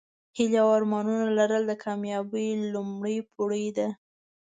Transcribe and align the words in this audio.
هیلې 0.37 0.57
او 0.63 0.69
ارمانونه 0.77 1.25
لرل 1.37 1.63
د 1.67 1.73
کامیابۍ 1.85 2.47
لومړۍ 2.73 3.17
پوړۍ 3.33 3.67
ده. 3.77 3.87